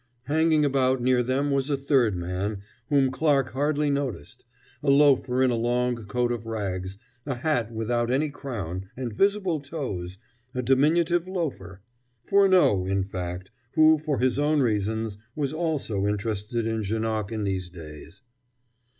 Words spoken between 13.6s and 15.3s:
who, for his own reasons,